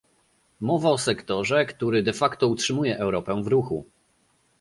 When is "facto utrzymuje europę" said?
2.13-3.43